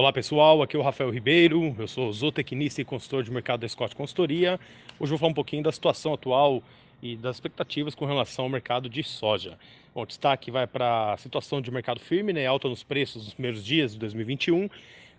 Olá 0.00 0.14
pessoal, 0.14 0.62
aqui 0.62 0.74
é 0.74 0.78
o 0.78 0.82
Rafael 0.82 1.10
Ribeiro, 1.10 1.76
eu 1.78 1.86
sou 1.86 2.10
zootecnista 2.10 2.80
e 2.80 2.86
consultor 2.86 3.22
de 3.22 3.30
mercado 3.30 3.60
da 3.60 3.68
Scott 3.68 3.94
Consultoria. 3.94 4.58
Hoje 4.98 5.10
vou 5.10 5.18
falar 5.18 5.30
um 5.30 5.34
pouquinho 5.34 5.62
da 5.62 5.70
situação 5.70 6.14
atual 6.14 6.62
e 7.02 7.16
das 7.16 7.36
expectativas 7.36 7.94
com 7.94 8.04
relação 8.04 8.44
ao 8.44 8.48
mercado 8.48 8.88
de 8.88 9.02
soja. 9.02 9.58
Bom, 9.94 10.06
destaque 10.06 10.50
vai 10.50 10.66
para 10.66 11.12
a 11.12 11.16
situação 11.16 11.60
de 11.60 11.70
mercado 11.70 12.00
firme, 12.00 12.32
né, 12.32 12.46
alta 12.46 12.68
nos 12.68 12.82
preços 12.82 13.24
nos 13.24 13.34
primeiros 13.34 13.64
dias 13.64 13.92
de 13.92 13.98
2021 13.98 14.68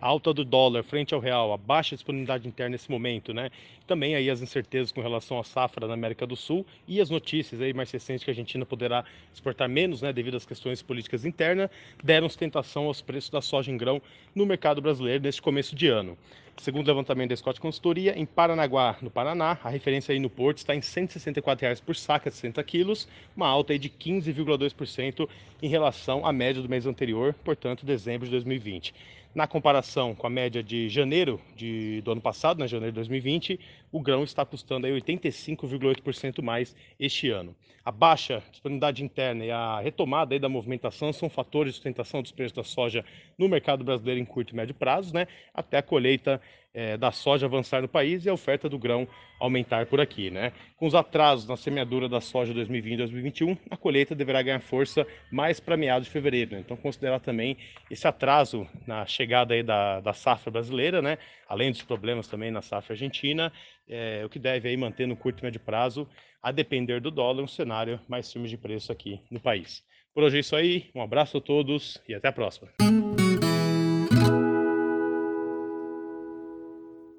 a 0.02 0.08
alta 0.08 0.34
do 0.34 0.44
dólar 0.44 0.82
frente 0.82 1.14
ao 1.14 1.20
real, 1.20 1.52
a 1.52 1.56
baixa 1.56 1.94
disponibilidade 1.94 2.48
interna 2.48 2.70
nesse 2.70 2.90
momento, 2.90 3.32
né? 3.32 3.50
Também 3.86 4.16
aí 4.16 4.28
as 4.28 4.42
incertezas 4.42 4.90
com 4.90 5.00
relação 5.00 5.38
à 5.38 5.44
safra 5.44 5.86
na 5.86 5.94
América 5.94 6.26
do 6.26 6.34
Sul 6.34 6.66
e 6.88 7.00
as 7.00 7.08
notícias 7.08 7.60
aí 7.60 7.72
mais 7.72 7.88
recentes 7.92 8.24
que 8.24 8.30
a 8.30 8.32
Argentina 8.32 8.66
poderá 8.66 9.04
exportar 9.32 9.68
menos, 9.68 10.02
né, 10.02 10.12
devido 10.12 10.36
às 10.36 10.44
questões 10.44 10.82
políticas 10.82 11.24
internas, 11.24 11.70
deram 12.02 12.28
sustentação 12.28 12.86
aos 12.86 13.00
preços 13.00 13.30
da 13.30 13.40
soja 13.40 13.70
em 13.70 13.76
grão 13.76 14.02
no 14.34 14.44
mercado 14.44 14.82
brasileiro 14.82 15.22
neste 15.22 15.40
começo 15.40 15.76
de 15.76 15.86
ano. 15.86 16.18
Segundo 16.58 16.86
o 16.86 16.90
levantamento 16.90 17.30
da 17.30 17.36
Scott 17.36 17.60
Consultoria, 17.60 18.18
em 18.18 18.26
Paranaguá, 18.26 18.96
no 19.00 19.10
Paraná, 19.10 19.56
a 19.62 19.70
referência 19.70 20.12
aí 20.12 20.18
no 20.18 20.28
porto 20.28 20.58
está 20.58 20.74
em 20.74 20.78
R$ 20.78 20.82
164 20.82 21.64
reais 21.72 21.80
por 21.80 21.96
saca 21.96 22.30
de 22.30 22.36
60 22.36 22.62
quilos, 22.62 23.08
uma 23.34 23.48
alta 23.48 23.78
de 23.78 23.88
15,2% 23.88 25.28
em 25.62 25.68
relação 25.68 26.26
à 26.26 26.32
média 26.32 26.60
do 26.60 26.68
mês 26.68 26.86
anterior, 26.86 27.34
portanto, 27.42 27.86
dezembro 27.86 28.26
de 28.26 28.32
2020. 28.32 28.94
Na 29.34 29.46
comparação 29.46 30.14
com 30.14 30.26
a 30.26 30.30
média 30.30 30.62
de 30.62 30.90
janeiro 30.90 31.40
de, 31.56 32.02
do 32.02 32.12
ano 32.12 32.20
passado, 32.20 32.58
né, 32.58 32.68
janeiro 32.68 32.92
de 32.92 32.96
2020, 32.96 33.58
o 33.90 33.98
grão 33.98 34.24
está 34.24 34.44
custando 34.44 34.86
85,8% 34.86 36.42
mais 36.42 36.76
este 37.00 37.30
ano. 37.30 37.56
A 37.82 37.90
baixa 37.90 38.42
disponibilidade 38.50 39.02
interna 39.02 39.44
e 39.44 39.50
a 39.50 39.80
retomada 39.80 40.38
da 40.38 40.50
movimentação 40.50 41.14
são 41.14 41.30
fatores 41.30 41.72
de 41.72 41.76
sustentação 41.76 42.20
dos 42.20 42.30
preços 42.30 42.52
da 42.52 42.62
soja 42.62 43.04
no 43.38 43.48
mercado 43.48 43.82
brasileiro 43.82 44.20
em 44.20 44.24
curto 44.24 44.52
e 44.52 44.56
médio 44.56 44.74
prazo, 44.74 45.14
né, 45.14 45.26
até 45.54 45.78
a 45.78 45.82
colheita 45.82 46.38
é, 46.74 46.96
da 46.96 47.12
soja 47.12 47.46
avançar 47.46 47.82
no 47.82 47.88
país 47.88 48.24
e 48.24 48.28
a 48.28 48.32
oferta 48.32 48.68
do 48.68 48.78
grão 48.78 49.06
aumentar 49.38 49.86
por 49.86 50.00
aqui. 50.00 50.30
Né? 50.30 50.52
Com 50.76 50.86
os 50.86 50.94
atrasos 50.94 51.46
na 51.46 51.56
semeadura 51.56 52.08
da 52.08 52.20
soja 52.20 52.54
2020 52.54 52.94
e 52.94 52.96
2021, 52.98 53.56
a 53.70 53.76
colheita 53.76 54.14
deverá 54.14 54.42
ganhar 54.42 54.60
força 54.60 55.06
mais 55.30 55.60
para 55.60 55.76
meados 55.76 56.06
de 56.06 56.12
fevereiro. 56.12 56.52
Né? 56.52 56.60
Então, 56.60 56.76
considerar 56.76 57.20
também 57.20 57.56
esse 57.90 58.06
atraso 58.06 58.66
na 58.86 59.04
chegada 59.04 59.54
aí 59.54 59.62
da, 59.62 60.00
da 60.00 60.12
safra 60.12 60.50
brasileira, 60.50 61.02
né? 61.02 61.18
além 61.48 61.70
dos 61.70 61.82
problemas 61.82 62.28
também 62.28 62.50
na 62.50 62.62
safra 62.62 62.94
argentina, 62.94 63.52
é, 63.88 64.22
o 64.24 64.28
que 64.28 64.38
deve 64.38 64.68
aí 64.68 64.76
manter 64.76 65.06
no 65.06 65.16
curto 65.16 65.40
e 65.40 65.44
médio 65.44 65.60
prazo, 65.60 66.08
a 66.42 66.50
depender 66.50 67.00
do 67.00 67.10
dólar, 67.10 67.42
um 67.42 67.48
cenário 67.48 68.00
mais 68.08 68.32
firme 68.32 68.48
de 68.48 68.56
preço 68.56 68.90
aqui 68.90 69.20
no 69.30 69.38
país. 69.38 69.84
Por 70.14 70.24
hoje 70.24 70.38
é 70.38 70.40
isso 70.40 70.56
aí, 70.56 70.90
um 70.94 71.02
abraço 71.02 71.38
a 71.38 71.40
todos 71.40 72.02
e 72.08 72.14
até 72.14 72.28
a 72.28 72.32
próxima. 72.32 72.68